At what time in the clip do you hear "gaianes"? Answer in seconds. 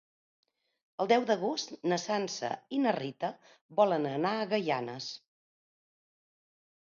4.53-5.11